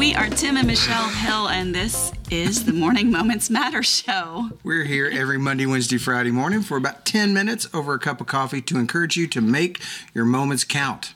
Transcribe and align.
We 0.00 0.14
are 0.14 0.30
Tim 0.30 0.56
and 0.56 0.66
Michelle 0.66 1.10
Hill, 1.10 1.50
and 1.50 1.74
this 1.74 2.10
is 2.30 2.64
the 2.64 2.72
Morning 2.72 3.10
Moments 3.10 3.50
Matter 3.50 3.82
show. 3.82 4.48
We're 4.64 4.84
here 4.84 5.10
every 5.12 5.36
Monday, 5.36 5.66
Wednesday, 5.66 5.98
Friday 5.98 6.30
morning 6.30 6.62
for 6.62 6.78
about 6.78 7.04
10 7.04 7.34
minutes 7.34 7.68
over 7.74 7.92
a 7.92 7.98
cup 7.98 8.18
of 8.18 8.26
coffee 8.26 8.62
to 8.62 8.78
encourage 8.78 9.18
you 9.18 9.26
to 9.26 9.42
make 9.42 9.78
your 10.14 10.24
moments 10.24 10.64
count. 10.64 11.12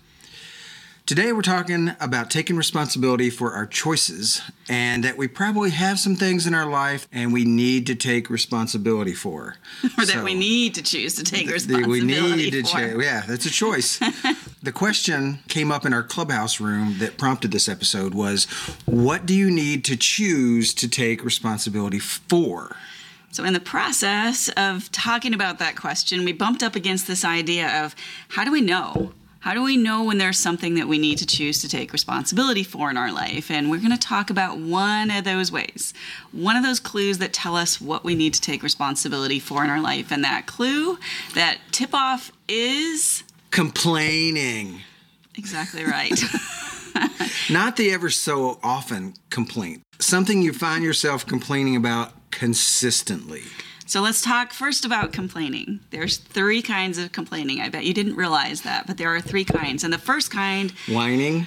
Today, 1.07 1.33
we're 1.33 1.43
talking 1.43 1.93
about 1.99 2.31
taking 2.31 2.57
responsibility 2.57 3.31
for 3.31 3.53
our 3.53 3.67
choices 3.67 4.43
and 4.69 5.05
that 5.05 5.17
we 5.17 5.29
probably 5.29 5.71
have 5.71 5.99
some 5.99 6.17
things 6.17 6.47
in 6.47 6.53
our 6.53 6.65
life 6.67 7.09
and 7.11 7.33
we 7.33 7.45
need 7.45 7.87
to 7.87 7.95
take 7.95 8.29
responsibility 8.29 9.13
for. 9.15 9.57
Or 9.99 10.05
that 10.05 10.09
so, 10.09 10.25
we 10.25 10.35
need 10.35 10.75
to 10.75 10.83
choose 10.83 11.15
to 11.17 11.23
take 11.23 11.51
responsibility 11.51 11.89
we 11.91 12.01
need 12.07 12.51
to 12.53 12.63
for. 12.63 12.69
Cha- 12.69 13.01
yeah, 13.01 13.23
that's 13.27 13.47
a 13.47 13.51
choice. 13.51 13.99
the 14.65 14.73
question 14.73 15.41
came 15.49 15.71
up 15.71 15.85
in 15.85 15.93
our 15.93 16.03
clubhouse 16.03 16.59
room 16.59 16.97
that 16.99 17.19
prompted 17.19 17.53
this 17.53 17.69
episode 17.69 18.15
was 18.15 18.47
what 18.87 19.27
do 19.27 19.35
you 19.35 19.51
need 19.51 19.85
to 19.85 19.97
choose 19.97 20.73
to 20.75 20.89
take 20.89 21.25
responsibility 21.25 21.99
for? 21.99 22.77
So, 23.31 23.45
in 23.45 23.53
the 23.53 23.61
process 23.61 24.49
of 24.57 24.91
talking 24.93 25.35
about 25.35 25.59
that 25.59 25.77
question, 25.77 26.25
we 26.25 26.33
bumped 26.33 26.63
up 26.63 26.77
against 26.77 27.07
this 27.07 27.25
idea 27.25 27.85
of 27.85 27.95
how 28.29 28.45
do 28.45 28.53
we 28.53 28.61
know 28.61 29.13
how 29.45 29.53
do 29.53 29.63
we 29.63 29.77
know 29.77 30.05
when 30.05 30.17
there's 30.17 30.39
something 30.39 30.77
that 30.77 30.89
we 30.89 30.97
need 30.97 31.19
to 31.19 31.27
choose 31.27 31.61
to 31.61 31.69
take 31.69 31.93
responsibility 31.93 32.65
for 32.65 32.89
in 32.89 32.97
our 32.97 33.13
life? 33.13 33.51
And 33.51 33.71
we're 33.71 33.77
going 33.77 33.91
to 33.91 33.99
talk 33.99 34.31
about 34.31 34.57
one 34.57 35.11
of 35.11 35.25
those 35.25 35.53
ways, 35.53 35.93
one 36.33 36.57
of 36.57 36.63
those 36.63 36.81
clues 36.81 37.19
that 37.19 37.35
tell 37.35 37.55
us 37.55 37.79
what 37.79 38.05
we 38.05 38.15
need 38.15 38.33
to 38.33 38.41
take 38.41 38.63
responsibility 38.63 39.39
for 39.39 39.63
in 39.63 39.69
our 39.69 39.83
life. 39.83 40.11
And 40.11 40.25
that 40.25 40.47
clue, 40.47 40.99
that 41.35 41.59
tip 41.73 41.93
off 41.93 42.33
is 42.49 43.23
complaining. 43.55 44.81
Exactly 45.39 45.85
right. 45.85 46.21
Not 47.51 47.77
the 47.77 47.91
ever 47.93 48.11
so 48.11 48.59
often 48.63 49.15
complaint, 49.31 49.83
something 49.99 50.43
you 50.43 50.53
find 50.53 50.85
yourself 50.85 51.25
complaining 51.27 51.77
about 51.77 52.13
consistently. 52.31 53.43
So 53.87 54.01
let's 54.01 54.23
talk 54.23 54.53
first 54.53 54.85
about 54.85 55.13
complaining. 55.13 55.81
There's 55.91 56.17
three 56.17 56.63
kinds 56.63 56.99
of 56.99 57.13
complaining. 57.13 57.61
I 57.61 57.69
bet 57.69 57.85
you 57.85 57.95
didn't 57.95 58.17
realize 58.17 58.63
that, 58.63 58.87
but 58.87 58.97
there 58.97 59.15
are 59.15 59.21
three 59.21 59.45
kinds. 59.45 59.85
And 59.85 59.93
the 59.93 59.99
first 59.99 60.31
kind 60.31 60.73
whining 60.89 61.47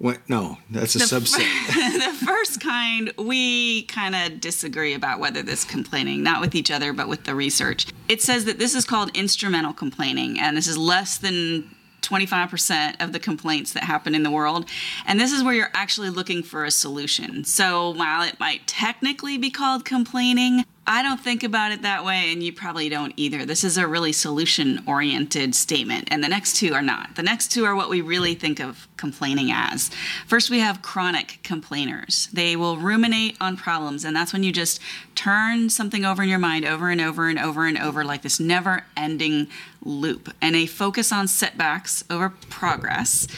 what? 0.00 0.26
No, 0.30 0.56
that's 0.70 0.94
a 0.94 0.98
the 0.98 1.04
subset. 1.04 1.40
F- 1.40 2.18
the 2.20 2.26
first 2.26 2.58
kind, 2.58 3.12
we 3.18 3.82
kind 3.82 4.14
of 4.14 4.40
disagree 4.40 4.94
about 4.94 5.20
whether 5.20 5.42
this 5.42 5.62
complaining, 5.62 6.22
not 6.22 6.40
with 6.40 6.54
each 6.54 6.70
other, 6.70 6.94
but 6.94 7.06
with 7.06 7.24
the 7.24 7.34
research. 7.34 7.86
It 8.08 8.22
says 8.22 8.46
that 8.46 8.58
this 8.58 8.74
is 8.74 8.86
called 8.86 9.14
instrumental 9.14 9.74
complaining, 9.74 10.40
and 10.40 10.56
this 10.56 10.66
is 10.66 10.78
less 10.78 11.18
than 11.18 11.70
25% 12.00 12.96
of 12.98 13.12
the 13.12 13.18
complaints 13.18 13.74
that 13.74 13.84
happen 13.84 14.14
in 14.14 14.22
the 14.22 14.30
world. 14.30 14.70
And 15.06 15.20
this 15.20 15.32
is 15.32 15.44
where 15.44 15.52
you're 15.52 15.70
actually 15.74 16.08
looking 16.08 16.42
for 16.42 16.64
a 16.64 16.70
solution. 16.70 17.44
So 17.44 17.90
while 17.90 18.26
it 18.26 18.40
might 18.40 18.66
technically 18.66 19.36
be 19.36 19.50
called 19.50 19.84
complaining, 19.84 20.64
I 20.86 21.02
don't 21.02 21.20
think 21.20 21.44
about 21.44 21.70
it 21.70 21.82
that 21.82 22.04
way, 22.04 22.32
and 22.32 22.42
you 22.42 22.52
probably 22.52 22.88
don't 22.88 23.12
either. 23.16 23.44
This 23.44 23.62
is 23.62 23.76
a 23.76 23.86
really 23.86 24.12
solution 24.12 24.82
oriented 24.86 25.54
statement, 25.54 26.08
and 26.10 26.24
the 26.24 26.28
next 26.28 26.56
two 26.56 26.72
are 26.72 26.82
not. 26.82 27.14
The 27.14 27.22
next 27.22 27.52
two 27.52 27.64
are 27.64 27.76
what 27.76 27.90
we 27.90 28.00
really 28.00 28.34
think 28.34 28.58
of 28.60 28.88
complaining 28.96 29.52
as. 29.52 29.90
First, 30.26 30.50
we 30.50 30.58
have 30.58 30.82
chronic 30.82 31.38
complainers. 31.44 32.28
They 32.32 32.56
will 32.56 32.76
ruminate 32.76 33.36
on 33.40 33.56
problems, 33.56 34.04
and 34.04 34.16
that's 34.16 34.32
when 34.32 34.42
you 34.42 34.52
just 34.52 34.80
turn 35.14 35.70
something 35.70 36.04
over 36.04 36.22
in 36.22 36.28
your 36.28 36.38
mind 36.38 36.64
over 36.64 36.88
and 36.88 37.00
over 37.00 37.28
and 37.28 37.38
over 37.38 37.66
and 37.66 37.78
over, 37.78 38.02
like 38.02 38.22
this 38.22 38.40
never 38.40 38.84
ending 38.96 39.46
loop. 39.84 40.34
And 40.40 40.54
they 40.54 40.66
focus 40.66 41.12
on 41.12 41.28
setbacks 41.28 42.02
over 42.10 42.30
progress. 42.48 43.28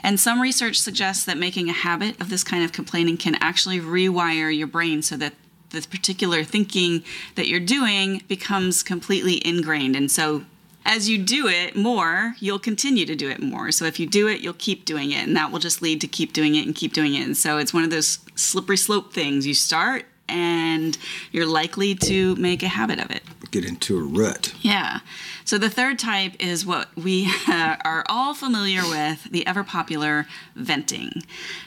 And 0.00 0.20
some 0.20 0.40
research 0.40 0.78
suggests 0.80 1.24
that 1.24 1.38
making 1.38 1.70
a 1.70 1.72
habit 1.72 2.20
of 2.20 2.28
this 2.28 2.44
kind 2.44 2.64
of 2.64 2.72
complaining 2.72 3.16
can 3.16 3.36
actually 3.36 3.80
rewire 3.80 4.54
your 4.54 4.66
brain 4.66 5.00
so 5.02 5.16
that 5.16 5.32
the 5.70 5.86
particular 5.90 6.44
thinking 6.44 7.04
that 7.34 7.46
you're 7.46 7.60
doing 7.60 8.22
becomes 8.28 8.82
completely 8.82 9.46
ingrained. 9.46 9.96
And 9.96 10.10
so 10.10 10.44
as 10.84 11.08
you 11.08 11.18
do 11.18 11.46
it 11.46 11.76
more, 11.76 12.34
you'll 12.40 12.58
continue 12.58 13.04
to 13.04 13.14
do 13.14 13.28
it 13.28 13.42
more. 13.42 13.70
So 13.72 13.84
if 13.84 14.00
you 14.00 14.06
do 14.06 14.26
it, 14.26 14.40
you'll 14.40 14.54
keep 14.54 14.86
doing 14.86 15.12
it, 15.12 15.26
and 15.26 15.36
that 15.36 15.52
will 15.52 15.58
just 15.58 15.82
lead 15.82 16.00
to 16.00 16.08
keep 16.08 16.32
doing 16.32 16.54
it 16.54 16.64
and 16.64 16.74
keep 16.74 16.94
doing 16.94 17.14
it. 17.14 17.26
And 17.26 17.36
so 17.36 17.58
it's 17.58 17.74
one 17.74 17.84
of 17.84 17.90
those 17.90 18.20
slippery 18.34 18.78
slope 18.78 19.12
things. 19.12 19.46
You 19.46 19.52
start 19.52 20.06
and 20.28 20.96
you're 21.32 21.46
likely 21.46 21.94
to 21.94 22.36
make 22.36 22.62
a 22.62 22.68
habit 22.68 23.00
of 23.00 23.10
it. 23.10 23.22
Get 23.50 23.64
into 23.64 23.98
a 23.98 24.02
rut. 24.02 24.54
Yeah. 24.60 25.00
So 25.44 25.56
the 25.56 25.70
third 25.70 25.98
type 25.98 26.34
is 26.38 26.66
what 26.66 26.94
we 26.96 27.32
are 27.48 28.04
all 28.08 28.34
familiar 28.34 28.82
with 28.82 29.24
the 29.24 29.46
ever 29.46 29.64
popular 29.64 30.26
venting. 30.54 31.22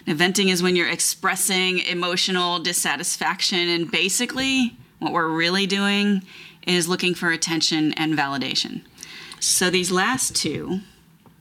Now, 0.06 0.14
venting 0.14 0.50
is 0.50 0.62
when 0.62 0.76
you're 0.76 0.90
expressing 0.90 1.80
emotional 1.80 2.60
dissatisfaction, 2.60 3.68
and 3.68 3.90
basically, 3.90 4.78
what 5.00 5.14
we're 5.14 5.30
really 5.30 5.66
doing 5.66 6.24
is 6.68 6.88
looking 6.88 7.16
for 7.16 7.32
attention 7.32 7.94
and 7.94 8.18
validation. 8.18 8.82
So 9.40 9.72
these 9.72 9.92
last 9.92 10.36
two, 10.36 10.82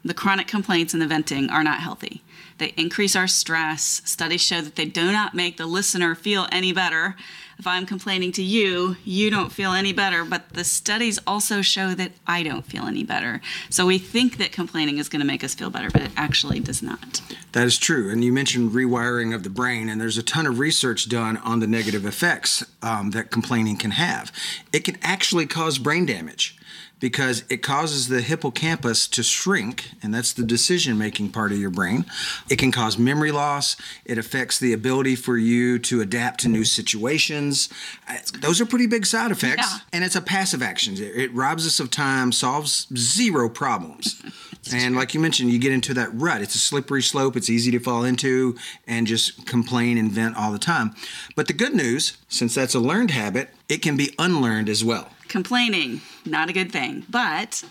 the 0.04 0.14
chronic 0.14 0.46
complaints 0.46 0.92
and 0.92 1.02
the 1.02 1.06
venting, 1.06 1.50
are 1.50 1.64
not 1.64 1.80
healthy. 1.80 2.22
They 2.58 2.74
increase 2.76 3.16
our 3.16 3.26
stress. 3.26 4.02
Studies 4.04 4.42
show 4.42 4.60
that 4.60 4.76
they 4.76 4.84
do 4.84 5.10
not 5.10 5.34
make 5.34 5.56
the 5.56 5.66
listener 5.66 6.14
feel 6.14 6.46
any 6.52 6.72
better. 6.72 7.16
If 7.58 7.66
I'm 7.66 7.84
complaining 7.84 8.32
to 8.32 8.42
you, 8.42 8.96
you 9.04 9.30
don't 9.30 9.52
feel 9.52 9.72
any 9.72 9.92
better, 9.92 10.24
but 10.24 10.50
the 10.50 10.64
studies 10.64 11.18
also 11.26 11.60
show 11.60 11.94
that 11.94 12.12
I 12.26 12.42
don't 12.42 12.64
feel 12.64 12.84
any 12.84 13.04
better. 13.04 13.42
So 13.68 13.86
we 13.86 13.98
think 13.98 14.38
that 14.38 14.50
complaining 14.50 14.96
is 14.96 15.10
going 15.10 15.20
to 15.20 15.26
make 15.26 15.44
us 15.44 15.54
feel 15.54 15.68
better, 15.68 15.90
but 15.90 16.00
it 16.00 16.10
actually 16.16 16.60
does 16.60 16.82
not. 16.82 17.20
That 17.52 17.66
is 17.66 17.78
true. 17.78 18.10
And 18.10 18.24
you 18.24 18.32
mentioned 18.32 18.72
rewiring 18.72 19.34
of 19.34 19.42
the 19.42 19.50
brain, 19.50 19.90
and 19.90 20.00
there's 20.00 20.16
a 20.16 20.22
ton 20.22 20.46
of 20.46 20.58
research 20.58 21.08
done 21.08 21.36
on 21.38 21.60
the 21.60 21.66
negative 21.66 22.06
effects 22.06 22.64
um, 22.82 23.10
that 23.10 23.30
complaining 23.30 23.76
can 23.76 23.90
have. 23.90 24.32
It 24.72 24.84
can 24.84 24.96
actually 25.02 25.46
cause 25.46 25.78
brain 25.78 26.06
damage 26.06 26.56
because 27.00 27.44
it 27.48 27.62
causes 27.62 28.08
the 28.08 28.20
hippocampus 28.20 29.08
to 29.08 29.22
shrink, 29.22 29.90
and 30.02 30.14
that's 30.14 30.32
the 30.32 30.44
decision 30.44 30.98
making 30.98 31.30
part 31.30 31.50
of 31.50 31.58
your 31.58 31.70
brain. 31.70 32.04
It 32.50 32.56
can 32.56 32.70
cause 32.70 32.98
memory 32.98 33.32
loss. 33.32 33.76
It 34.04 34.18
affects 34.18 34.58
the 34.58 34.72
ability 34.72 35.16
for 35.16 35.36
you 35.36 35.78
to 35.80 36.02
adapt 36.02 36.40
to 36.40 36.48
new 36.48 36.64
situations. 36.64 37.70
Uh, 38.06 38.18
those 38.40 38.60
are 38.60 38.66
pretty 38.66 38.86
big 38.86 39.06
side 39.06 39.30
effects. 39.30 39.66
Yeah. 39.72 39.78
And 39.94 40.04
it's 40.04 40.16
a 40.16 40.20
passive 40.20 40.62
action. 40.62 40.94
It 40.98 41.32
robs 41.34 41.66
us 41.66 41.80
of 41.80 41.90
time, 41.90 42.32
solves 42.32 42.86
zero 42.94 43.48
problems. 43.48 44.22
and 44.74 44.94
like 44.94 45.14
you 45.14 45.20
mentioned, 45.20 45.50
you 45.50 45.58
get 45.58 45.72
into 45.72 45.94
that 45.94 46.10
rut. 46.12 46.42
It's 46.42 46.54
a 46.54 46.58
slippery 46.58 47.02
slope, 47.02 47.36
it's 47.36 47.48
easy 47.48 47.70
to 47.70 47.78
fall 47.78 48.04
into 48.04 48.56
and 48.86 49.06
just 49.06 49.46
complain 49.46 49.96
and 49.96 50.12
vent 50.12 50.36
all 50.36 50.52
the 50.52 50.58
time. 50.58 50.94
But 51.34 51.46
the 51.46 51.54
good 51.54 51.74
news, 51.74 52.18
since 52.28 52.54
that's 52.54 52.74
a 52.74 52.80
learned 52.80 53.10
habit, 53.10 53.50
it 53.68 53.78
can 53.78 53.96
be 53.96 54.14
unlearned 54.18 54.68
as 54.68 54.84
well 54.84 55.08
complaining, 55.30 56.02
not 56.26 56.50
a 56.50 56.52
good 56.52 56.70
thing. 56.70 57.06
But 57.08 57.64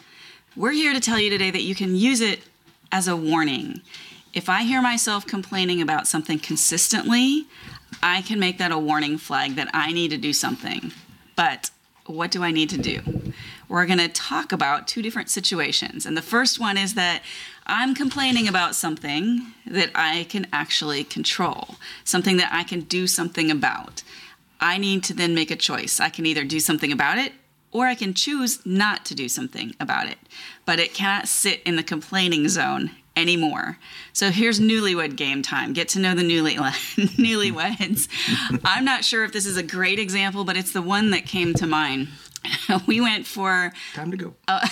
we're 0.55 0.71
here 0.71 0.93
to 0.93 0.99
tell 0.99 1.19
you 1.19 1.29
today 1.29 1.51
that 1.51 1.61
you 1.61 1.75
can 1.75 1.95
use 1.95 2.21
it 2.21 2.39
as 2.91 3.07
a 3.07 3.15
warning. 3.15 3.81
If 4.33 4.49
I 4.49 4.63
hear 4.63 4.81
myself 4.81 5.27
complaining 5.27 5.81
about 5.81 6.07
something 6.07 6.39
consistently, 6.39 7.45
I 8.01 8.21
can 8.21 8.39
make 8.39 8.57
that 8.57 8.71
a 8.71 8.79
warning 8.79 9.17
flag 9.17 9.55
that 9.55 9.69
I 9.73 9.91
need 9.91 10.09
to 10.11 10.17
do 10.17 10.33
something. 10.33 10.91
But 11.35 11.69
what 12.05 12.31
do 12.31 12.43
I 12.43 12.51
need 12.51 12.69
to 12.71 12.77
do? 12.77 13.33
We're 13.67 13.85
going 13.85 13.99
to 13.99 14.07
talk 14.07 14.51
about 14.51 14.87
two 14.87 15.01
different 15.01 15.29
situations. 15.29 16.05
And 16.05 16.17
the 16.17 16.23
first 16.23 16.59
one 16.59 16.77
is 16.77 16.95
that 16.95 17.21
I'm 17.67 17.93
complaining 17.93 18.47
about 18.47 18.73
something 18.73 19.53
that 19.67 19.91
I 19.93 20.25
can 20.29 20.47
actually 20.51 21.03
control, 21.03 21.75
something 22.03 22.37
that 22.37 22.49
I 22.51 22.63
can 22.63 22.81
do 22.81 23.05
something 23.05 23.51
about. 23.51 24.01
I 24.59 24.77
need 24.77 25.03
to 25.05 25.13
then 25.13 25.35
make 25.35 25.51
a 25.51 25.55
choice. 25.55 25.99
I 25.99 26.09
can 26.09 26.25
either 26.25 26.43
do 26.43 26.59
something 26.59 26.91
about 26.91 27.19
it 27.19 27.33
or 27.71 27.87
I 27.87 27.95
can 27.95 28.13
choose 28.13 28.65
not 28.65 29.05
to 29.05 29.15
do 29.15 29.29
something 29.29 29.75
about 29.79 30.07
it. 30.07 30.17
But 30.65 30.79
it 30.79 30.93
cannot 30.93 31.27
sit 31.27 31.61
in 31.63 31.75
the 31.75 31.83
complaining 31.83 32.47
zone 32.49 32.91
anymore. 33.15 33.77
So 34.13 34.31
here's 34.31 34.59
newlywed 34.59 35.15
game 35.15 35.41
time. 35.41 35.73
Get 35.73 35.89
to 35.89 35.99
know 35.99 36.15
the 36.15 36.23
newly 36.23 36.55
newlyweds. 36.55 38.07
I'm 38.63 38.85
not 38.85 39.03
sure 39.03 39.23
if 39.23 39.33
this 39.33 39.45
is 39.45 39.57
a 39.57 39.63
great 39.63 39.99
example, 39.99 40.43
but 40.43 40.57
it's 40.57 40.71
the 40.71 40.81
one 40.81 41.11
that 41.11 41.25
came 41.25 41.53
to 41.55 41.67
mind. 41.67 42.07
we 42.87 43.01
went 43.01 43.25
for 43.25 43.71
time 43.93 44.11
to 44.11 44.17
go. 44.17 44.33
A, 44.47 44.51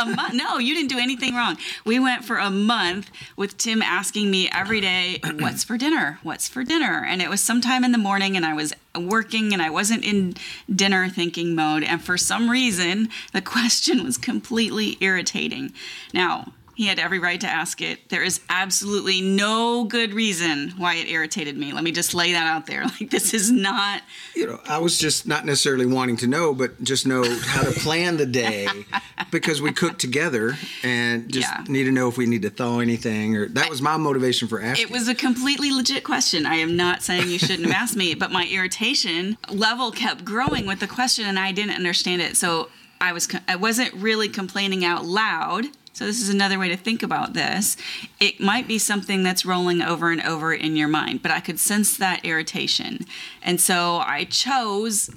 a 0.00 0.06
month. 0.06 0.34
No, 0.34 0.58
you 0.58 0.74
didn't 0.74 0.90
do 0.90 0.98
anything 0.98 1.34
wrong. 1.34 1.56
We 1.84 1.98
went 1.98 2.24
for 2.24 2.36
a 2.36 2.50
month 2.50 3.10
with 3.36 3.56
Tim 3.56 3.82
asking 3.82 4.30
me 4.30 4.48
every 4.50 4.80
day, 4.80 5.20
"What's 5.38 5.64
for 5.64 5.76
dinner? 5.76 6.18
What's 6.22 6.48
for 6.48 6.64
dinner?" 6.64 7.04
And 7.06 7.22
it 7.22 7.28
was 7.28 7.40
sometime 7.40 7.84
in 7.84 7.92
the 7.92 7.98
morning, 7.98 8.36
and 8.36 8.44
I 8.44 8.54
was 8.54 8.72
working, 8.98 9.52
and 9.52 9.62
I 9.62 9.70
wasn't 9.70 10.04
in 10.04 10.34
dinner 10.74 11.08
thinking 11.08 11.54
mode. 11.54 11.82
And 11.82 12.02
for 12.02 12.16
some 12.18 12.50
reason, 12.50 13.08
the 13.32 13.42
question 13.50 14.04
was 14.04 14.18
completely 14.18 14.96
irritating. 15.00 15.72
Now, 16.12 16.52
He 16.80 16.86
had 16.86 16.98
every 16.98 17.18
right 17.18 17.38
to 17.42 17.46
ask 17.46 17.82
it. 17.82 18.08
There 18.08 18.22
is 18.22 18.40
absolutely 18.48 19.20
no 19.20 19.84
good 19.84 20.14
reason 20.14 20.70
why 20.78 20.94
it 20.94 21.10
irritated 21.10 21.54
me. 21.54 21.74
Let 21.74 21.84
me 21.84 21.92
just 21.92 22.14
lay 22.14 22.32
that 22.32 22.46
out 22.46 22.64
there. 22.64 22.86
Like, 22.98 23.10
this 23.10 23.34
is 23.34 23.50
not. 23.50 24.00
You 24.34 24.46
know, 24.46 24.60
I 24.66 24.78
was 24.78 24.98
just 24.98 25.26
not 25.28 25.44
necessarily 25.44 25.84
wanting 25.84 26.16
to 26.18 26.26
know, 26.26 26.54
but 26.54 26.82
just 26.82 27.06
know 27.06 27.22
how 27.40 27.64
to 27.64 27.70
plan 27.70 28.16
the 28.16 28.24
day 28.24 28.66
because 29.30 29.60
we 29.60 29.72
cook 29.72 29.98
together 29.98 30.56
and 30.82 31.30
just 31.30 31.46
Yeah. 31.50 31.64
need 31.68 31.84
to 31.84 31.92
know 31.92 32.08
if 32.08 32.16
we 32.16 32.24
need 32.24 32.40
to 32.42 32.50
thaw 32.50 32.78
anything. 32.80 33.36
Or 33.36 33.46
that 33.48 33.68
was 33.68 33.82
my 33.82 33.98
motivation 33.98 34.48
for 34.48 34.62
asking. 34.62 34.86
It 34.86 34.90
was 34.90 35.06
a 35.06 35.14
completely 35.14 35.70
legit 35.70 36.02
question. 36.02 36.46
I 36.46 36.54
am 36.54 36.76
not 36.78 37.02
saying 37.02 37.28
you 37.28 37.38
shouldn't 37.38 37.66
have 37.66 37.74
asked 37.74 37.94
me, 37.96 38.14
but 38.22 38.32
my 38.32 38.46
irritation 38.46 39.36
level 39.50 39.90
kept 39.90 40.24
growing 40.24 40.64
with 40.66 40.80
the 40.80 40.88
question, 40.88 41.26
and 41.26 41.38
I 41.38 41.52
didn't 41.52 41.76
understand 41.76 42.22
it. 42.22 42.38
So 42.38 42.70
I 43.02 43.12
was 43.12 43.28
I 43.48 43.56
wasn't 43.56 43.94
really 43.94 44.28
complaining 44.28 44.84
out 44.84 45.04
loud. 45.06 45.66
So 45.92 46.06
this 46.06 46.20
is 46.20 46.28
another 46.28 46.58
way 46.58 46.68
to 46.68 46.76
think 46.76 47.02
about 47.02 47.34
this. 47.34 47.76
It 48.20 48.40
might 48.40 48.66
be 48.66 48.78
something 48.78 49.22
that's 49.22 49.44
rolling 49.44 49.82
over 49.82 50.10
and 50.10 50.22
over 50.22 50.52
in 50.54 50.76
your 50.76 50.88
mind, 50.88 51.22
but 51.22 51.30
I 51.30 51.40
could 51.40 51.60
sense 51.60 51.96
that 51.96 52.24
irritation, 52.24 53.06
and 53.42 53.60
so 53.60 53.98
I 53.98 54.24
chose 54.24 55.10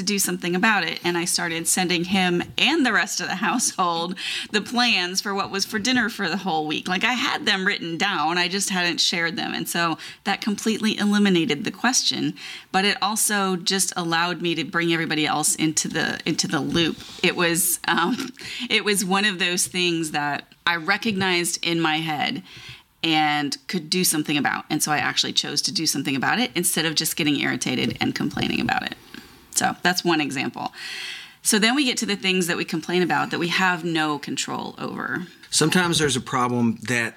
to 0.00 0.06
do 0.06 0.18
something 0.18 0.56
about 0.56 0.82
it. 0.82 0.98
And 1.04 1.18
I 1.18 1.26
started 1.26 1.68
sending 1.68 2.04
him 2.04 2.42
and 2.56 2.84
the 2.84 2.92
rest 2.92 3.20
of 3.20 3.28
the 3.28 3.34
household 3.50 4.16
the 4.50 4.62
plans 4.62 5.20
for 5.20 5.34
what 5.34 5.50
was 5.50 5.66
for 5.66 5.78
dinner 5.78 6.08
for 6.08 6.28
the 6.28 6.38
whole 6.38 6.66
week. 6.66 6.88
Like 6.88 7.04
I 7.04 7.12
had 7.12 7.44
them 7.44 7.66
written 7.66 7.98
down, 7.98 8.38
I 8.38 8.48
just 8.48 8.70
hadn't 8.70 9.00
shared 9.00 9.36
them. 9.36 9.52
And 9.52 9.68
so 9.68 9.98
that 10.24 10.40
completely 10.40 10.98
eliminated 10.98 11.64
the 11.64 11.70
question, 11.70 12.34
but 12.72 12.84
it 12.84 12.96
also 13.02 13.56
just 13.56 13.92
allowed 13.96 14.40
me 14.40 14.54
to 14.54 14.64
bring 14.64 14.92
everybody 14.92 15.26
else 15.26 15.54
into 15.54 15.86
the 15.86 16.18
into 16.24 16.48
the 16.48 16.60
loop. 16.60 16.96
It 17.22 17.36
was 17.36 17.78
um, 17.86 18.32
it 18.70 18.84
was 18.84 19.04
one 19.04 19.26
of 19.26 19.38
those 19.38 19.66
things 19.66 20.12
that 20.12 20.52
I 20.66 20.76
recognized 20.76 21.64
in 21.64 21.80
my 21.80 21.98
head 21.98 22.42
and 23.02 23.56
could 23.66 23.90
do 23.90 24.04
something 24.04 24.36
about. 24.36 24.64
And 24.70 24.82
so 24.82 24.92
I 24.92 24.98
actually 24.98 25.32
chose 25.32 25.62
to 25.62 25.72
do 25.72 25.86
something 25.86 26.16
about 26.16 26.38
it 26.38 26.50
instead 26.54 26.84
of 26.84 26.94
just 26.94 27.16
getting 27.16 27.38
irritated 27.40 27.96
and 28.00 28.14
complaining 28.14 28.60
about 28.60 28.82
it. 28.82 28.94
So 29.60 29.76
that's 29.82 30.02
one 30.02 30.22
example. 30.22 30.72
So 31.42 31.58
then 31.58 31.74
we 31.74 31.84
get 31.84 31.98
to 31.98 32.06
the 32.06 32.16
things 32.16 32.46
that 32.46 32.56
we 32.56 32.64
complain 32.64 33.02
about 33.02 33.30
that 33.30 33.38
we 33.38 33.48
have 33.48 33.84
no 33.84 34.18
control 34.18 34.74
over. 34.78 35.26
Sometimes 35.50 35.98
there's 35.98 36.16
a 36.16 36.20
problem 36.22 36.78
that 36.88 37.16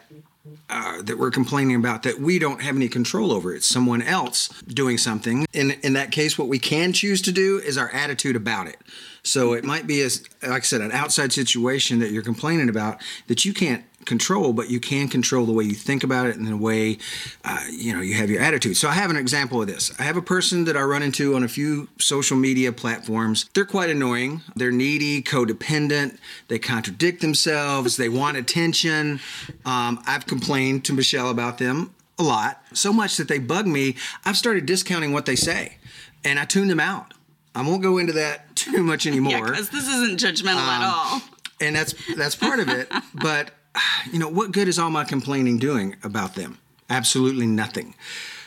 uh, 0.69 1.01
that 1.04 1.18
we're 1.18 1.31
complaining 1.31 1.78
about 1.78 2.04
that 2.04 2.19
we 2.19 2.38
don't 2.38 2.62
have 2.62 2.75
any 2.75 2.90
control 2.90 3.31
over. 3.31 3.56
It's 3.56 3.66
someone 3.66 4.01
else 4.01 4.50
doing 4.68 4.98
something. 4.98 5.45
In 5.54 5.72
in 5.84 5.94
that 5.94 6.12
case, 6.12 6.38
what 6.38 6.50
we 6.50 6.60
can 6.60 6.92
choose 6.92 7.22
to 7.22 7.31
do 7.31 7.60
is 7.60 7.78
our 7.78 7.90
attitude 7.92 8.36
about 8.36 8.68
it. 8.68 8.78
So 9.24 9.54
it 9.54 9.63
might 9.63 9.88
be 9.88 10.01
as 10.01 10.25
like 10.42 10.51
I 10.51 10.66
said, 10.66 10.81
an 10.81 10.92
outside 10.92 11.31
situation 11.31 12.00
that 12.00 12.12
you're 12.12 12.24
complaining 12.24 12.68
about 12.68 13.01
that 13.28 13.46
you 13.46 13.54
can't 13.54 13.86
control, 14.06 14.54
but 14.54 14.70
you 14.70 14.80
can 14.80 15.08
control 15.08 15.46
the 15.46 15.52
way 15.52 15.64
you 15.64 15.74
think 15.74 16.04
about 16.04 16.28
it 16.28 16.36
and 16.36 16.48
the 16.48 16.58
way 16.58 16.98
uh, 17.46 17.60
you 17.72 17.94
know 17.94 18.02
you 18.02 18.16
have 18.16 18.30
your 18.30 18.42
attitude. 18.42 18.78
So 18.78 18.88
I 18.90 18.94
have 18.94 19.10
an 19.10 19.18
example 19.18 19.62
of 19.62 19.68
this. 19.68 19.92
I 20.00 20.04
have 20.04 20.18
a 20.18 20.22
person 20.22 20.66
that 20.66 20.76
I 20.78 20.82
run 20.82 21.04
into 21.04 21.36
on 21.36 21.44
a 21.44 21.48
few 21.48 21.88
social 22.00 22.38
media 22.38 22.72
platforms. 22.72 23.50
They're 23.54 23.66
quite 23.66 23.90
annoying. 23.90 24.42
They're 24.56 24.72
needy, 24.72 25.22
codependent. 25.22 26.18
They 26.48 26.60
contradict 26.60 27.22
themselves. 27.22 27.98
they 27.98 28.10
want 28.10 28.38
attention. 28.38 29.20
Um, 29.66 30.02
I've 30.06 30.26
complained 30.26 30.86
to 30.86 30.94
Michelle 30.94 31.30
about 31.30 31.58
them 31.58 31.94
a 32.20 32.24
lot, 32.24 32.62
so 32.74 32.94
much 32.94 33.18
that 33.18 33.28
they 33.28 33.40
bug 33.40 33.66
me. 33.66 33.96
I've 34.26 34.38
started 34.38 34.66
discounting 34.68 35.14
what 35.14 35.26
they 35.26 35.36
say, 35.36 35.78
and 36.24 36.38
I 36.40 36.46
tune 36.46 36.68
them 36.68 36.80
out. 36.80 37.14
I 37.56 37.62
won't 37.62 37.82
go 37.84 37.98
into 37.98 38.14
that 38.14 38.56
too 38.56 38.84
much 38.84 39.06
anymore 39.08 39.32
Yeah, 39.34 39.42
because 39.46 39.70
this 39.70 39.88
isn't 39.88 40.20
judgmental 40.20 40.58
at 40.58 40.82
all. 40.84 41.22
and 41.62 41.76
that's 41.76 41.94
that's 42.16 42.36
part 42.36 42.60
of 42.60 42.70
it. 42.70 42.92
But 43.14 43.52
you 44.12 44.20
know, 44.20 44.30
what 44.30 44.52
good 44.52 44.68
is 44.68 44.80
all 44.80 44.90
my 44.90 45.04
complaining 45.04 45.58
doing 45.58 45.96
about 46.04 46.36
them? 46.36 46.58
Absolutely 46.90 47.48
nothing. 47.48 47.96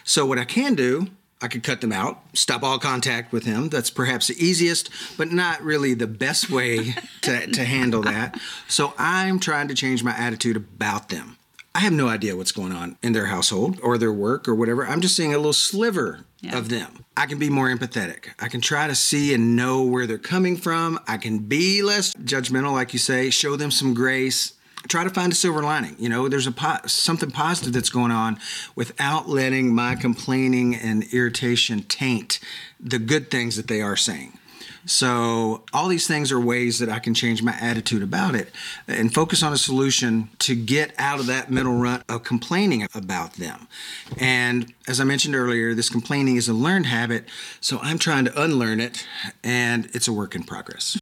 So 0.04 0.24
what 0.26 0.38
I 0.38 0.44
can 0.44 0.74
do, 0.74 1.08
I 1.42 1.48
could 1.48 1.62
cut 1.62 1.80
them 1.80 1.92
out, 1.92 2.20
stop 2.34 2.62
all 2.62 2.78
contact 2.78 3.32
with 3.32 3.44
them. 3.44 3.68
That's 3.68 3.90
perhaps 3.90 4.28
the 4.28 4.34
easiest, 4.42 4.88
but 5.18 5.30
not 5.32 5.60
really 5.62 5.94
the 5.94 6.06
best 6.06 6.48
way 6.50 6.94
to, 7.22 7.46
to 7.46 7.64
handle 7.64 8.02
that. 8.02 8.38
So 8.68 8.94
I'm 8.98 9.38
trying 9.40 9.68
to 9.68 9.74
change 9.74 10.02
my 10.04 10.16
attitude 10.16 10.56
about 10.56 11.08
them. 11.08 11.36
I 11.74 11.80
have 11.80 11.92
no 11.92 12.08
idea 12.08 12.36
what's 12.36 12.52
going 12.52 12.72
on 12.72 12.96
in 13.02 13.12
their 13.12 13.26
household 13.26 13.78
or 13.82 13.98
their 13.98 14.12
work 14.12 14.48
or 14.48 14.54
whatever. 14.54 14.86
I'm 14.86 15.02
just 15.02 15.14
seeing 15.14 15.34
a 15.34 15.36
little 15.36 15.52
sliver 15.52 16.20
Yeah. 16.40 16.56
of 16.56 16.70
them. 16.70 17.04
I 17.18 17.26
can 17.26 17.38
be 17.38 17.50
more 17.50 17.68
empathetic. 17.68 18.28
I 18.38 18.48
can 18.48 18.62
try 18.62 18.86
to 18.86 18.94
see 18.94 19.34
and 19.34 19.56
know 19.56 19.82
where 19.82 20.06
they're 20.06 20.16
coming 20.16 20.56
from. 20.56 20.98
I 21.06 21.18
can 21.18 21.38
be 21.40 21.82
less 21.82 22.14
judgmental, 22.14 22.72
like 22.72 22.94
you 22.94 22.98
say, 22.98 23.28
show 23.28 23.56
them 23.56 23.70
some 23.70 23.92
grace. 23.92 24.54
Try 24.88 25.04
to 25.04 25.10
find 25.10 25.32
a 25.32 25.34
silver 25.34 25.62
lining. 25.62 25.96
You 25.98 26.08
know, 26.08 26.28
there's 26.28 26.46
a 26.46 26.52
po- 26.52 26.86
something 26.86 27.30
positive 27.30 27.72
that's 27.72 27.90
going 27.90 28.12
on 28.12 28.38
without 28.74 29.28
letting 29.28 29.74
my 29.74 29.94
complaining 29.94 30.74
and 30.74 31.04
irritation 31.12 31.82
taint 31.82 32.38
the 32.78 32.98
good 32.98 33.30
things 33.30 33.56
that 33.56 33.68
they 33.68 33.80
are 33.80 33.96
saying. 33.96 34.38
So, 34.88 35.64
all 35.72 35.88
these 35.88 36.06
things 36.06 36.30
are 36.30 36.38
ways 36.38 36.78
that 36.78 36.88
I 36.88 37.00
can 37.00 37.12
change 37.12 37.42
my 37.42 37.56
attitude 37.60 38.04
about 38.04 38.36
it 38.36 38.52
and 38.86 39.12
focus 39.12 39.42
on 39.42 39.52
a 39.52 39.58
solution 39.58 40.30
to 40.38 40.54
get 40.54 40.94
out 40.96 41.18
of 41.18 41.26
that 41.26 41.50
middle 41.50 41.74
rut 41.76 42.04
of 42.08 42.22
complaining 42.22 42.86
about 42.94 43.32
them. 43.32 43.66
And 44.16 44.72
as 44.86 45.00
I 45.00 45.04
mentioned 45.04 45.34
earlier, 45.34 45.74
this 45.74 45.90
complaining 45.90 46.36
is 46.36 46.48
a 46.48 46.54
learned 46.54 46.86
habit, 46.86 47.24
so 47.60 47.80
I'm 47.82 47.98
trying 47.98 48.26
to 48.26 48.40
unlearn 48.40 48.78
it, 48.78 49.04
and 49.42 49.86
it's 49.92 50.06
a 50.06 50.12
work 50.12 50.36
in 50.36 50.44
progress. 50.44 50.96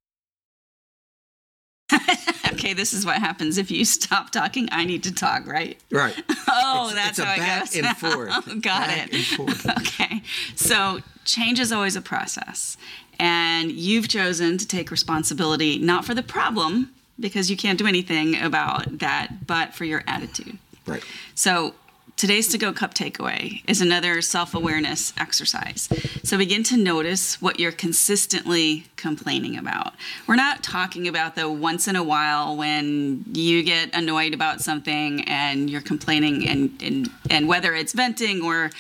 Okay, 2.64 2.72
this 2.72 2.94
is 2.94 3.04
what 3.04 3.16
happens 3.16 3.58
if 3.58 3.70
you 3.70 3.84
stop 3.98 4.30
talking. 4.30 4.68
I 4.72 4.84
need 4.86 5.02
to 5.02 5.12
talk, 5.14 5.46
right? 5.46 5.78
Right. 5.90 6.14
Oh, 6.56 6.90
It's- 6.90 6.94
that's 6.94 7.18
it's 7.18 7.18
a 7.18 7.24
how 7.26 7.34
it 7.34 7.38
back 7.38 7.60
goes. 7.64 7.76
and 7.76 7.96
forth. 7.96 8.62
Got 8.62 8.86
Back 8.88 9.08
it. 9.08 9.14
and 9.14 9.24
forth. 9.24 9.68
Okay, 9.80 10.22
so 10.54 11.00
change 11.24 11.58
is 11.58 11.72
always 11.72 11.96
a 11.96 12.00
process, 12.00 12.76
and 13.18 13.72
you've 13.72 14.06
chosen 14.08 14.56
to 14.58 14.66
take 14.68 14.90
responsibility 14.92 15.78
not 15.78 16.04
for 16.04 16.14
the 16.14 16.22
problem 16.22 16.90
because 17.18 17.50
you 17.50 17.56
can't 17.56 17.76
do 17.78 17.86
anything 17.88 18.40
about 18.40 18.98
that, 19.00 19.46
but 19.48 19.74
for 19.74 19.84
your 19.84 20.04
attitude. 20.06 20.58
Right. 20.86 21.02
So 21.34 21.74
today's 22.16 22.48
to 22.48 22.58
go 22.58 22.72
cup 22.72 22.94
takeaway 22.94 23.62
is 23.68 23.80
another 23.80 24.22
self-awareness 24.22 25.12
exercise. 25.18 25.88
So 26.22 26.38
begin 26.38 26.62
to 26.64 26.76
notice 26.76 27.40
what 27.42 27.58
you're 27.58 27.72
consistently 27.72 28.86
complaining 28.96 29.56
about. 29.56 29.94
We're 30.26 30.36
not 30.36 30.62
talking 30.62 31.08
about 31.08 31.34
the 31.34 31.50
once 31.50 31.88
in 31.88 31.96
a 31.96 32.02
while 32.02 32.56
when 32.56 33.24
you 33.32 33.62
get 33.62 33.90
annoyed 33.94 34.34
about 34.34 34.60
something 34.60 35.22
and 35.22 35.68
you're 35.68 35.80
complaining 35.80 36.48
and 36.48 36.82
and, 36.82 37.10
and 37.30 37.48
whether 37.48 37.74
it's 37.74 37.92
venting 37.92 38.42
or 38.42 38.70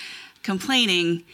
complaining 0.42 1.24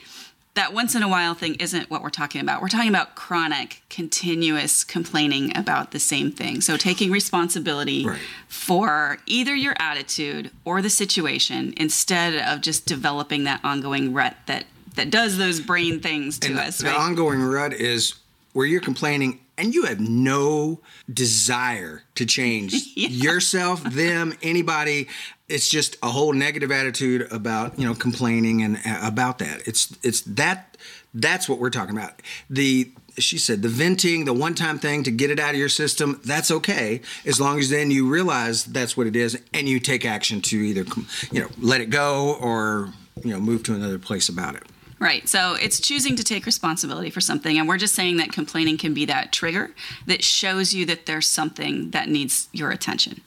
that 0.55 0.73
once 0.73 0.94
in 0.94 1.02
a 1.02 1.08
while 1.08 1.35
thing 1.35 1.55
isn't 1.56 1.91
what 1.91 2.02
we're 2.02 2.11
talking 2.11 2.41
about. 2.41 2.61
We're 2.61 2.69
talking 2.69 2.88
about 2.88 3.14
chronic, 3.14 3.82
continuous 3.88 4.82
complaining 4.85 5.56
about 5.56 5.93
the 5.93 6.00
same 6.00 6.32
thing. 6.32 6.61
So 6.61 6.76
taking 6.76 7.11
responsibility 7.11 8.05
Right. 8.06 8.20
for 8.49 9.19
either 9.26 9.55
your 9.55 9.75
attitude 9.79 10.50
or 10.64 10.82
the 10.82 10.91
situation 10.91 11.73
instead 11.76 12.35
of 12.35 12.61
just 12.62 12.85
developing 12.87 13.45
that 13.45 13.61
ongoing 13.64 14.12
rut 14.12 14.37
that 14.47 14.64
that 14.97 15.09
does 15.09 15.38
those 15.38 15.61
brain 15.61 16.00
things 16.00 16.37
to 16.40 16.49
And 16.49 16.59
us, 16.59 16.78
the 16.78 16.87
right? 16.87 16.97
ongoing 16.99 17.40
rut 17.40 17.73
is 17.73 18.14
where 18.52 18.66
you're 18.66 18.80
complaining 18.80 19.38
and 19.57 19.73
you 19.73 19.85
have 19.85 20.00
no 20.00 20.80
desire 21.12 22.02
to 22.16 22.26
change 22.26 22.75
yourself, 22.97 23.85
them, 23.85 24.35
anybody. 24.42 25.07
It's 25.50 25.69
just 25.69 25.97
a 26.02 26.09
whole 26.09 26.33
negative 26.33 26.71
attitude 26.71 27.30
about 27.30 27.78
you 27.78 27.87
know 27.87 27.95
complaining 27.95 28.62
and 28.62 28.76
uh, 28.76 29.00
about 29.02 29.38
that. 29.38 29.66
It's 29.66 29.97
it's 30.02 30.23
that 30.23 30.76
that's 31.12 31.49
what 31.49 31.59
we're 31.59 31.71
talking 31.71 31.97
about. 31.97 32.23
The 32.49 32.92
she 33.19 33.38
said 33.38 33.62
the 33.62 33.69
venting, 33.69 34.25
the 34.25 34.33
one 34.33 34.54
time 34.54 34.78
thing 34.78 35.02
to 35.02 35.11
get 35.11 35.30
it 35.30 35.38
out 35.38 35.50
of 35.50 35.57
your 35.57 35.69
system. 35.69 36.21
That's 36.25 36.50
okay 36.50 37.00
as 37.26 37.40
long 37.40 37.59
as 37.59 37.69
then 37.69 37.90
you 37.90 38.09
realize 38.09 38.64
that's 38.64 38.97
what 38.97 39.07
it 39.07 39.16
is 39.16 39.40
and 39.52 39.69
you 39.69 39.80
take 39.80 40.04
action 40.04 40.40
to 40.42 40.57
either 40.57 40.85
you 41.33 41.42
know 41.42 41.49
let 41.59 41.80
it 41.80 41.90
go 41.90 42.37
or 42.40 42.92
you 43.25 43.33
know 43.33 43.40
move 43.40 43.62
to 43.64 43.75
another 43.75 43.99
place 43.99 44.28
about 44.28 44.54
it. 44.54 44.62
Right. 45.00 45.26
So 45.26 45.54
it's 45.54 45.80
choosing 45.80 46.14
to 46.16 46.23
take 46.23 46.45
responsibility 46.45 47.09
for 47.09 47.23
something. 47.23 47.59
And 47.59 47.66
we're 47.66 47.78
just 47.78 47.95
saying 47.95 48.19
that 48.19 48.33
complaining 48.33 48.76
can 48.76 48.92
be 48.92 49.07
that 49.07 49.33
trigger 49.33 49.71
that 50.07 50.23
shows 50.23 50.75
you 50.75 50.85
that 50.87 51.07
there's 51.07 51.26
something 51.26 51.90
that 51.92 52.11
needs 52.11 52.49
your 52.52 52.71
attention. 52.71 53.23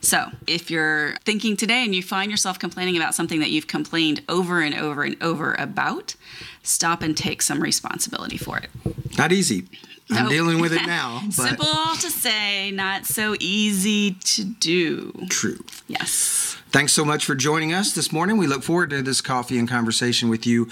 So 0.00 0.30
if 0.46 0.70
you're 0.70 1.16
thinking 1.26 1.54
today 1.54 1.84
and 1.84 1.94
you 1.94 2.02
find 2.02 2.30
yourself 2.30 2.58
complaining 2.58 2.96
about 2.96 3.14
something 3.14 3.40
that 3.40 3.50
you've 3.50 3.66
complained 3.66 4.22
over 4.26 4.62
and 4.62 4.74
over 4.74 5.02
and 5.02 5.22
over 5.22 5.54
about, 5.58 6.14
stop 6.62 7.02
and 7.02 7.14
take 7.14 7.42
some 7.42 7.62
responsibility 7.62 8.38
for 8.38 8.56
it. 8.56 8.70
Not 9.18 9.30
easy. 9.30 9.66
I'm 10.10 10.22
Nope. 10.22 10.30
dealing 10.32 10.60
with 10.62 10.72
it 10.72 10.86
now, 10.86 11.20
but 11.24 11.32
Simple 11.50 11.66
to 11.66 12.10
say, 12.10 12.70
not 12.70 13.04
so 13.04 13.36
easy 13.40 14.12
to 14.12 14.44
do. 14.44 15.12
true. 15.28 15.62
Yes. 15.86 16.56
Thanks 16.70 16.92
so 16.92 17.04
much 17.04 17.26
for 17.26 17.34
joining 17.34 17.74
us 17.74 17.92
this 17.92 18.10
morning. 18.12 18.38
We 18.38 18.46
look 18.46 18.62
forward 18.62 18.88
to 18.90 19.02
this 19.02 19.20
coffee 19.20 19.58
and 19.58 19.68
conversation 19.68 20.30
with 20.30 20.46
you 20.46 20.68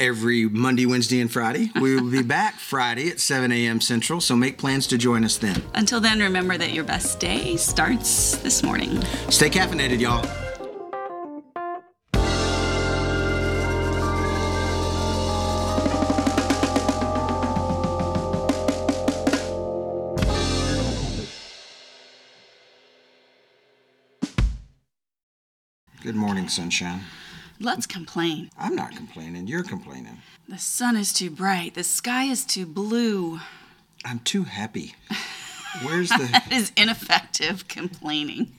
every 0.00 0.48
Monday, 0.48 0.86
Wednesday, 0.86 1.20
and 1.20 1.30
Friday. 1.30 1.70
We 1.80 1.94
will 1.94 2.10
be 2.10 2.22
back 2.26 2.58
Friday 2.58 3.10
at 3.10 3.20
7 3.20 3.52
a.m. 3.52 3.80
Central, 3.80 4.20
so 4.20 4.34
make 4.34 4.58
plans 4.58 4.86
to 4.88 4.98
join 4.98 5.24
us 5.24 5.36
then. 5.36 5.62
Until 5.74 6.00
then, 6.00 6.18
remember 6.18 6.58
that 6.58 6.72
your 6.72 6.84
best 6.84 7.20
day 7.20 7.56
starts 7.56 8.36
this 8.38 8.62
morning. 8.62 9.00
Stay 9.28 9.50
caffeinated, 9.50 10.00
y'all. 10.00 10.26
Good 26.02 26.16
morning, 26.16 26.48
sunshine. 26.48 27.02
Let's 27.62 27.86
complain. 27.86 28.50
I'm 28.58 28.74
not 28.74 28.96
complaining. 28.96 29.46
You're 29.46 29.62
complaining. 29.62 30.16
The 30.48 30.56
sun 30.58 30.96
is 30.96 31.12
too 31.12 31.30
bright. 31.30 31.74
The 31.74 31.84
sky 31.84 32.24
is 32.24 32.44
too 32.44 32.64
blue. 32.64 33.38
I'm 34.04 34.20
too 34.20 34.44
happy. 34.44 34.94
Where's 35.82 36.08
the. 36.08 36.28
That 36.32 36.50
is 36.50 36.72
ineffective 36.76 37.68
complaining. 37.68 38.50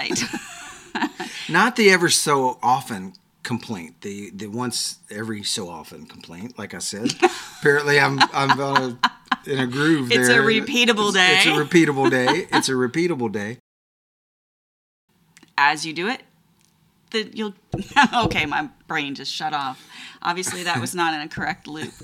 right. 0.00 0.22
Not 1.48 1.76
the 1.76 1.90
ever 1.90 2.08
so 2.08 2.58
often 2.62 3.12
complaint. 3.44 4.00
The 4.00 4.30
the 4.30 4.48
once 4.48 4.98
every 5.10 5.42
so 5.44 5.68
often 5.68 6.06
complaint. 6.06 6.58
Like 6.58 6.74
I 6.74 6.78
said, 6.78 7.12
apparently 7.60 8.00
I'm 8.00 8.18
I'm 8.32 8.58
a, 8.58 8.98
in 9.46 9.58
a 9.60 9.66
groove 9.66 10.10
It's 10.10 10.26
there. 10.28 10.42
a 10.42 10.44
repeatable 10.44 11.12
day. 11.12 11.36
It's 11.38 11.46
a 11.46 11.50
repeatable 11.50 12.10
day. 12.10 12.46
It's 12.52 12.68
a 12.68 12.72
repeatable 12.72 13.30
day. 13.30 13.58
As 15.56 15.86
you 15.86 15.92
do 15.92 16.08
it, 16.08 16.22
the, 17.10 17.30
you'll. 17.32 17.54
okay, 18.24 18.44
my 18.46 18.68
brain 18.86 19.14
just 19.14 19.32
shut 19.32 19.52
off. 19.52 19.86
Obviously, 20.22 20.64
that 20.64 20.80
was 20.80 20.94
not 20.94 21.14
in 21.14 21.20
a 21.20 21.28
correct 21.28 21.66
loop. 21.66 21.92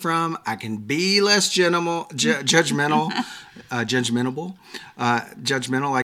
From 0.00 0.38
I 0.46 0.56
can 0.56 0.78
be 0.78 1.20
less 1.20 1.48
judgmental, 1.52 2.12
ju- 2.16 2.34
judgmental, 2.34 3.10
uh, 3.70 3.84
judgmental, 3.84 4.56
uh, 4.98 5.20
judgmental. 5.42 5.94